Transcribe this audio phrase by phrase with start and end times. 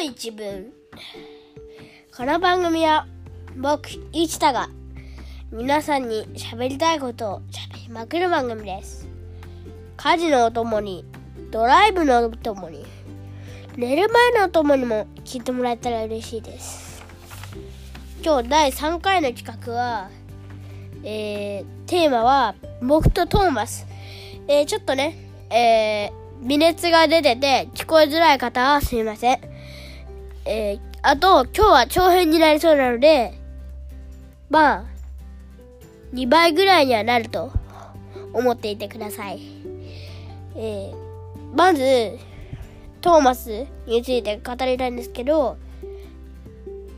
[0.00, 0.72] の一文
[2.16, 3.06] この番組は
[3.54, 4.70] 僕市田が
[5.52, 9.06] 皆さんに喋りたいことを喋りまくる番組です。
[9.98, 11.04] 家事のお供に
[11.50, 12.86] ドライブのお供に
[13.76, 17.02] 寝る前のお供にも聞いてもらえたら嬉しいです。
[18.24, 20.08] 今日第3回の企画は
[21.04, 23.86] えー、テーマは僕とトーマス。
[24.48, 25.18] えー、ちょっとね
[25.50, 29.49] えー、微熱が出てて聞こえづらい方はすみません。
[30.44, 33.34] えー、あと、今日は長編になりそうなので、
[34.48, 34.84] まあ、
[36.14, 37.52] 2倍ぐらいにはなると
[38.32, 39.40] 思っていてください。
[40.56, 40.94] えー、
[41.56, 42.18] まず、
[43.00, 45.56] トーマスについて語りたいんですけど、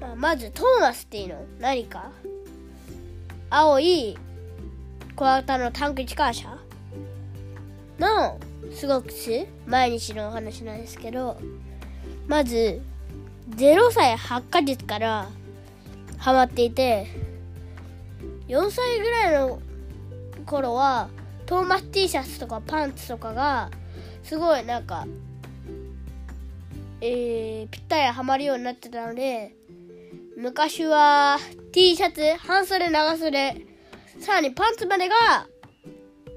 [0.00, 2.10] まあ、まずトーマスっていうの何か？
[3.50, 4.18] 青い
[5.14, 6.58] 小型のタンク機関車？
[8.00, 8.40] の
[8.72, 9.10] すごく
[9.66, 11.38] 毎日のお話なんですけど
[12.26, 12.80] まず
[13.56, 15.28] 0歳8ヶ月から
[16.18, 17.06] ハマっていて
[18.48, 19.60] 4歳ぐらいの
[20.46, 21.08] 頃は
[21.46, 23.70] トーマス T シャツとかパンツとかが
[24.22, 25.06] すごいなんか
[27.00, 29.56] えー、ぴったりはまるようになってたので
[30.36, 31.38] 昔は
[31.72, 33.66] T シャツ半袖長袖
[34.20, 35.14] さらにパンツまでが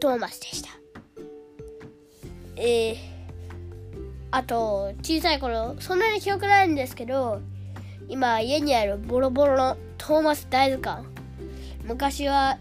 [0.00, 0.70] トーマスでした。
[2.56, 3.13] えー
[4.34, 7.40] あと小さい頃そんなに記憶ないんですけど
[8.08, 11.06] 今家にあるボロボロのトーマス大図鑑
[11.84, 12.58] 昔は、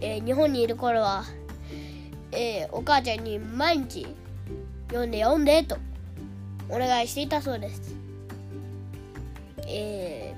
[0.00, 1.24] えー、日本にいる頃は、
[2.30, 4.06] えー、お母ちゃんに毎日
[4.86, 5.78] 読んで読んでと
[6.68, 7.96] お願いしていたそうです。
[9.66, 10.32] え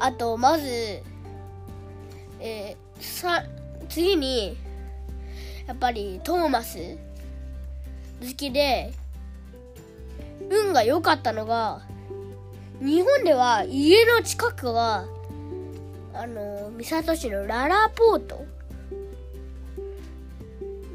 [0.00, 0.66] ー、あとまず
[2.40, 3.44] えー、さ
[3.88, 4.56] 次に
[5.68, 7.05] やっぱりトーマス
[8.20, 8.92] 好きで
[10.50, 11.82] 運が良かったのが
[12.80, 15.06] 日本では家の近くは
[16.14, 18.44] あの三郷市のララポート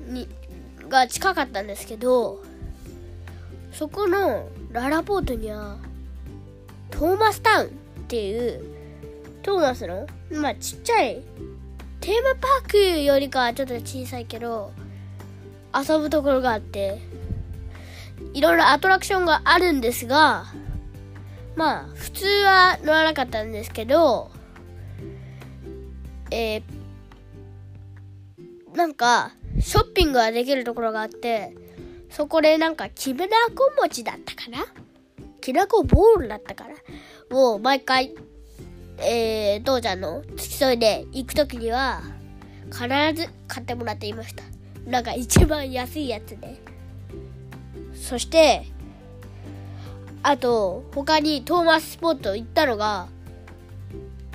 [0.07, 0.27] に
[0.89, 2.41] が近かったんですけど
[3.71, 5.77] そこのララポートには
[6.89, 7.69] トーマスタウンっ
[8.07, 8.63] ていう
[9.41, 11.21] トーマスのまあちっちゃい
[11.99, 14.71] テーマパークよりかはちょっと小さいけど
[15.73, 16.99] 遊ぶところがあって
[18.33, 20.45] いろいろアトラクションがあるんですが
[21.55, 24.31] まあ普通は乗らなかったんですけど
[26.31, 26.63] えー、
[28.75, 31.55] なんかショッピングができるところがあって
[32.09, 34.65] そこでなんかきなこ餅だったかな？
[35.41, 38.15] きなこボールだったからを毎回
[39.03, 42.01] えー、父ちゃんの付き添いで行く時には
[42.71, 42.83] 必
[43.15, 44.43] ず買ってもらっていました。
[44.85, 46.61] なんか一番安いやつで。
[48.11, 48.65] そして、
[50.21, 53.07] あと、他にトーマススポット行ったのが、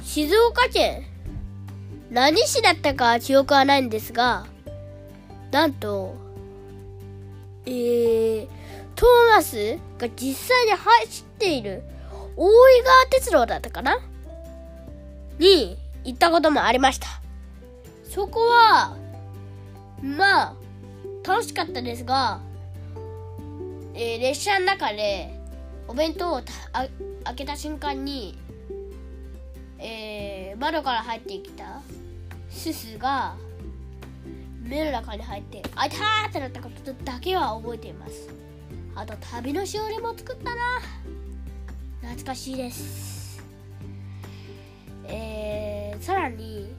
[0.02, 1.02] 静岡県、
[2.10, 4.46] 何市だったか記憶はないんですが、
[5.50, 6.14] なんと、
[7.66, 8.48] えー、
[8.94, 11.82] トーマスが実際に走っている
[12.34, 13.98] 大井川鉄道だったかな？
[15.38, 17.08] に行ったこともありました。
[18.08, 18.96] そこは、
[20.02, 20.54] まあ、
[21.28, 22.40] 楽しかったですが、
[23.98, 25.40] えー、列車の中で
[25.88, 26.42] お弁当を
[27.24, 28.38] 開けた瞬間に、
[29.78, 31.80] えー、窓から入ってきた
[32.50, 33.36] すすが
[34.60, 35.96] 目の中に入って「あいた!」
[36.28, 38.28] ってなったことだけは覚えています
[38.94, 40.80] あと旅のしおりも作ったな
[42.02, 43.42] 懐かしいです
[45.08, 46.74] えー、さらに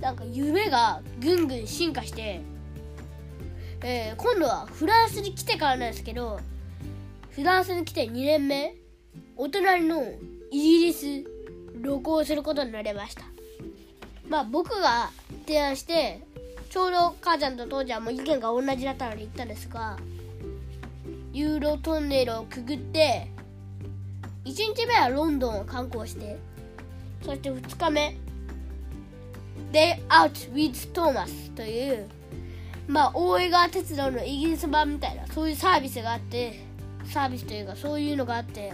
[0.00, 2.40] なんか夢がぐんぐん進化して
[3.86, 6.40] えー、今度はフランスに来てからなんですけど
[7.28, 8.76] フランスに来て2年目
[9.36, 10.02] お隣の
[10.50, 11.04] イギリス
[11.82, 13.24] 旅行することになりました。
[14.26, 15.10] まあ僕が
[15.46, 16.22] 提案して
[16.70, 19.98] ちょうど母ちゃんと父ちゃんも意見が同じだったので行ったんですが
[21.34, 23.28] ユーロトンネルをくぐって
[24.46, 26.38] 1日目はロンドンを観光して
[27.22, 28.16] そして2日目
[29.72, 32.08] Day Out with Thomas という
[32.86, 36.60] まあ大江川鉄道のイギリス版みたいなそういうサービスがあって
[37.06, 38.72] サービスというかそういうのがあって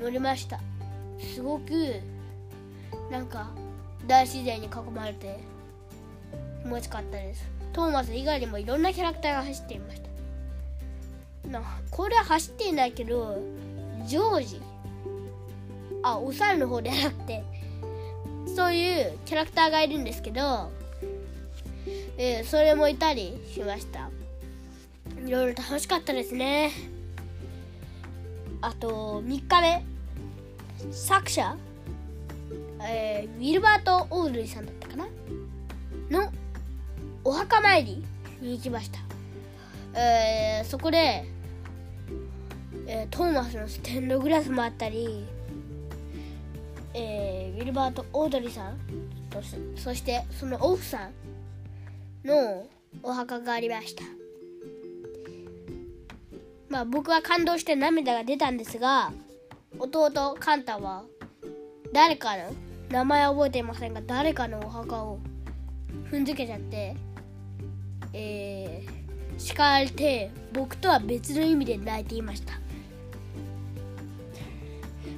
[0.00, 0.60] 乗りました。
[1.34, 1.70] すごく
[3.10, 3.50] なんか
[4.06, 5.38] 大自然に囲まれて
[6.62, 7.48] 気持ちかったです。
[7.72, 10.00] トーマス以外にもいろんなキャラクターが走っていまし
[11.42, 11.48] た。
[11.48, 13.38] なこれは走っていないけど
[14.06, 14.60] ジョージ。
[16.02, 17.42] あお猿の方ではなくて
[18.54, 20.70] そういうキャラクターがいるんですけど
[22.16, 24.10] えー、それもいたりしました。
[25.24, 26.70] いろいろ楽しかったですね。
[28.60, 29.84] あと3日目。
[30.90, 31.56] 作者、
[32.82, 35.06] えー、ウィルバート・オードリーさんだったかな。
[36.10, 36.30] の
[37.24, 38.04] お墓参り
[38.40, 41.24] に行きました、えー、そこで、
[42.86, 45.24] えー、トーマスのステンドグラスもあったり、
[46.92, 48.78] えー、ウィルバート・オードリーさん
[49.30, 49.40] と
[49.76, 51.10] そしてその奥さん
[52.24, 52.66] の
[53.02, 54.04] お墓がありました。
[56.68, 59.12] まあ僕は感動して涙が出たんですが
[59.78, 61.04] 弟カンタは
[61.92, 62.52] 誰かの
[62.90, 65.20] 名前は覚えていませんが誰かのお墓を
[66.10, 66.96] 踏んづけちゃって
[68.12, 72.54] えー、叱られて僕とは別の意味で泣いていました。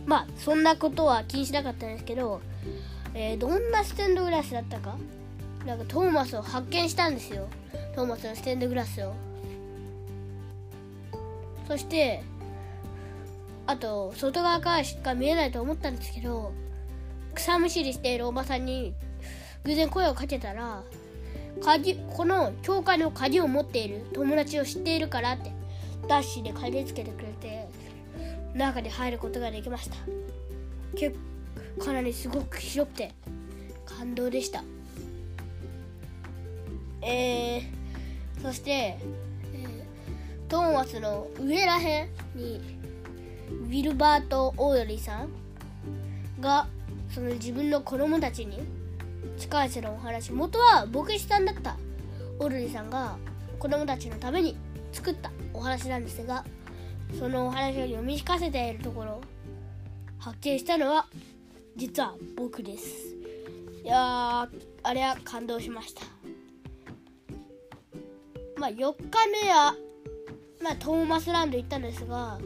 [0.07, 2.41] まあそんなことは気にしなかったんですけど、
[3.13, 4.97] えー、どんなステンドグラスだったか
[5.67, 7.49] なんかトーマスを発見したんですよ。
[7.95, 9.13] トーマスのステンドグラスを。
[11.67, 12.23] そして
[13.67, 16.53] あと外側からしか見えないと思ったんですけど
[17.35, 18.95] 草むしりしているおばさんに
[19.65, 20.85] 偶然声をかけたら
[21.65, 25.51] 鍵この教会の鍵を持っている友達を知っているからって
[26.07, 27.69] ダッシュで鍵つけてくれて
[28.55, 29.97] 中に入ることができました。
[30.97, 31.19] 結
[31.79, 33.13] 構かなりすごく広くて
[33.85, 34.63] 感動でした。
[37.07, 42.61] えー、そして、えー、トーマスの上らへんに
[43.49, 45.29] ウィルバート・オードリーさん
[46.41, 46.67] が
[47.15, 48.61] その自分の子供たちに
[49.39, 51.77] 近い世のお話元は牧師さんだった。
[52.39, 53.17] オルリーさんが
[53.59, 54.57] 子供たちのために
[54.93, 56.45] 作ったお話なんですが
[57.19, 59.21] そのお話を読み聞かせているところ
[60.19, 61.07] 発見したのは
[61.77, 63.15] 実は僕です。
[63.85, 64.49] いや
[64.83, 66.03] あれは感動しました。
[68.59, 69.75] まあ4日目は
[70.63, 72.39] まあトーマスランド行ったんですが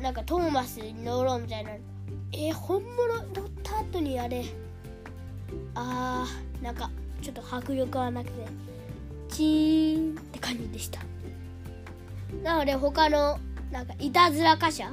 [0.00, 1.70] なんかトーマスに乗ろうみたいな。
[2.32, 3.14] えー、本物？
[3.32, 4.44] 乗った後にあれ。
[5.74, 6.90] あーなんか
[7.22, 8.46] ちょっと迫力はなくて。
[9.30, 11.00] チーンって感じでした。
[12.42, 13.38] なので他の
[13.72, 14.92] なんかいたずら貨車？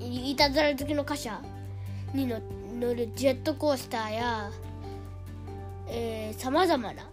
[0.00, 1.40] いたずら好きの貨車
[2.12, 2.40] に乗
[2.94, 4.50] るジェットコースターや
[6.36, 7.04] さまざまな、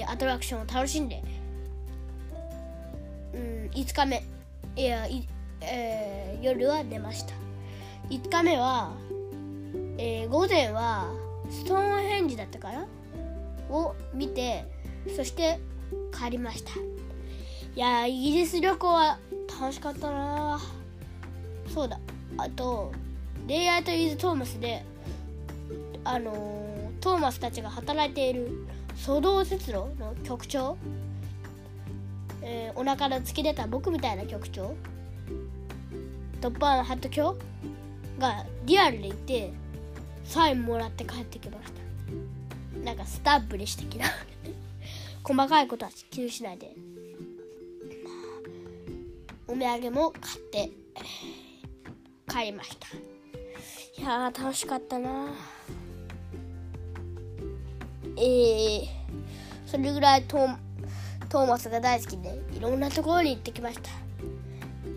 [0.00, 1.22] え、アトラクションを楽しんで、
[3.34, 4.22] うん、5日目。
[4.76, 5.26] いやい、
[5.60, 7.34] えー、夜は寝ました。
[8.10, 8.92] 5日目は
[9.98, 11.10] えー、午前は
[11.50, 12.86] ストーンヘンジだったかな？
[13.70, 14.64] を見て
[15.16, 15.58] そして
[16.12, 16.72] 帰りました。
[16.72, 19.18] いやイギリス旅行は
[19.60, 20.60] 楽しかったな。
[21.72, 21.98] そうだ。
[22.36, 22.92] あと
[23.46, 24.84] レイアウト・イズ・トーマスで
[26.04, 28.66] あのー、トーマスたちが働いている
[29.04, 30.76] 粗道鉄路の局長、
[32.42, 34.74] えー、お腹の突き出た僕みたいな局長
[36.40, 37.36] トッパーのハット卿
[38.18, 39.52] がリアルでいて
[40.24, 41.76] サインもらって帰ってきました。
[42.84, 44.04] なんかスタンプでしたけど
[45.24, 46.74] 細かいことは気にしないで、
[49.48, 50.70] お土産も買って
[52.28, 52.88] 帰りました。
[54.00, 55.30] いや楽しかったな
[58.18, 58.86] えー、
[59.66, 63.90] それぐらいトーマスが大好きでいろんなところに行ってきました。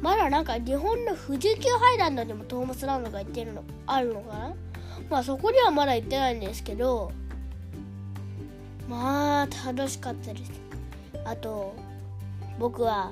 [0.02, 4.56] まだなんか日本の富士急ハイランドにもトーマスランドが行ってるのあるのかな？
[5.10, 7.12] まあそこにはまだ行ってないんですけど
[8.88, 10.52] まあ楽しかったです。
[11.26, 11.76] あと
[12.58, 13.12] 僕は、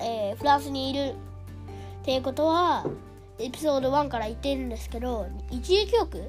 [0.00, 2.84] えー、フランスにいるっていうことは
[3.38, 6.22] エピソード1から言ってるんですけど一時記憶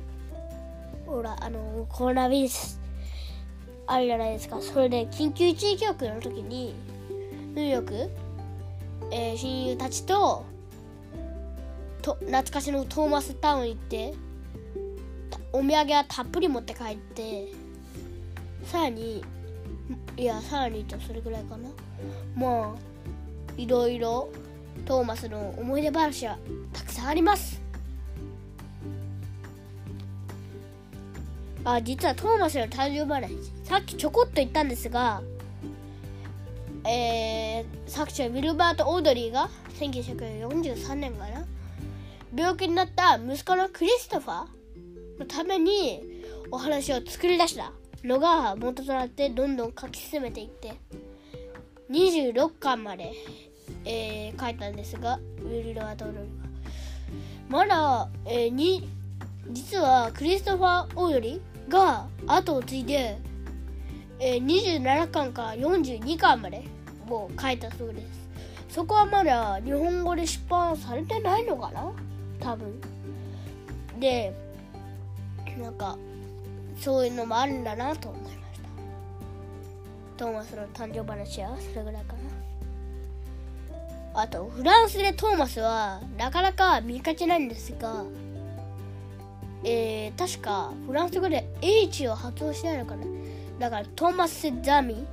[1.06, 2.80] ほらあのコロナウイルス。
[3.88, 4.62] あるじゃないですか。
[4.62, 6.76] それで緊急一時記憶の時に
[7.56, 8.10] ニューヨーク、
[9.12, 10.46] えー、親友たちと
[12.02, 14.14] と懐かしのトーマスタウン行って
[15.52, 17.48] お土産はたっぷり持って帰って
[18.66, 19.24] さらに
[20.18, 21.70] いやさらにとそれぐらいかな。
[22.36, 22.80] まあ
[23.58, 24.30] いろいろ
[24.86, 26.38] トーマスの思い出話は
[26.74, 27.67] たくさんあります。
[31.70, 33.30] あ実はトーマスの誕生話。
[33.66, 35.22] さっきちょこっと言ったんですが
[36.86, 41.46] えー、作者ウィルバート・オードリーが1943年かな。
[42.34, 47.74] 病気になった息子のクリストファーのためにお話を作り出した。
[48.02, 50.74] のが元となってどんどん書き進めていって。
[51.92, 53.12] 26巻まで、
[53.84, 56.24] えー、書いたんですがウィル・ロアトロルが。
[57.50, 58.88] まだ、えー、に
[59.50, 63.18] 実はクリストファー・オーヨリーが後を継いで、
[64.20, 66.64] えー、27巻から42巻まで
[67.10, 68.28] を書いたそうです。
[68.70, 71.92] そこはまだ日本語で出版されてないのかな？
[72.40, 72.80] 多分。
[74.00, 74.34] で
[75.60, 75.98] なんか
[76.80, 78.68] そういうのもあるんだなと思いました。
[80.18, 82.14] トーマスの誕生話はそれぐらいか
[84.14, 84.22] な。
[84.22, 88.04] あとフランスでトーマスはなかなか見かけないんですが
[89.70, 93.06] えー、確かフランス語で H を発音してないのかな。
[93.60, 95.06] だからトーマス・セザミ。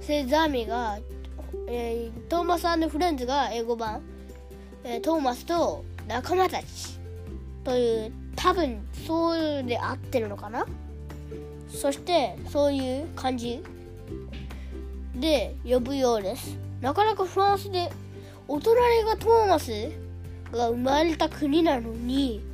[0.00, 0.98] セザミが、
[1.66, 4.00] えー、トーマスフレンズが英語版、
[4.84, 7.00] えー、トーマスと仲間たち
[7.64, 10.64] という多分そうで合ってるのかな。
[11.68, 13.60] そしてそういう感じ。
[15.16, 16.56] で呼ぶようです。
[16.80, 17.90] なかなかフランスで
[18.46, 19.90] お隣がトーマス
[20.52, 22.49] が生まれた国なのに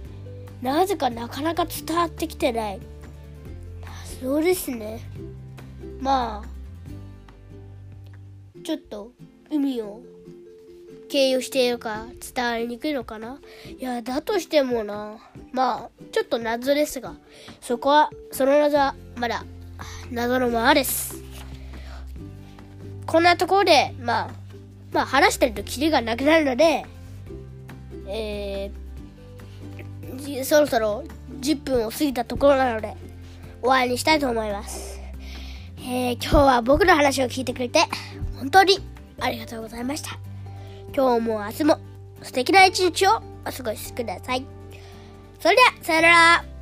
[0.63, 2.81] なぜかなかなか伝わってきてない。
[4.21, 5.01] そうですね。
[6.01, 6.49] まあ
[8.65, 9.13] ちょっと
[9.51, 10.01] 海を
[11.09, 13.39] 経由しているか伝わりにくいのかな。
[13.79, 15.19] いやだとしてもな。
[15.53, 17.15] まあちょっと謎ですが
[17.61, 19.45] そこはその謎はまだ
[20.11, 21.23] 謎のままです。
[23.07, 24.31] こんなところでまあ
[24.93, 26.85] まあ話してるとキリがなくなるので
[28.09, 28.86] えー、
[30.45, 31.05] そろそろ
[31.41, 32.97] 10分を過ぎたところなので
[33.61, 35.01] 終わりにしたいと思います。
[35.79, 37.81] えー、今日は僕の話を聞いてくれて
[38.37, 38.79] 本当に
[39.21, 40.19] ありがとうございました。
[40.95, 41.81] 今日も明日も
[42.23, 44.45] 素敵な一日をお過ごしください。
[45.39, 46.56] それでは、さよなら